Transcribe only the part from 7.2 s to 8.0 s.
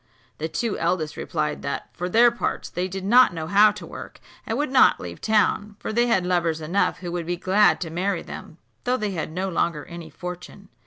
be glad to